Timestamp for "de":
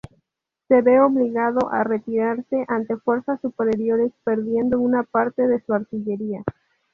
5.45-5.61